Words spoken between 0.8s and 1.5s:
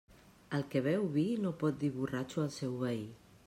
beu vi